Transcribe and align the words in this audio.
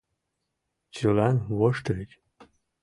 Чылан 0.95 1.37
воштыльыч. 1.57 2.11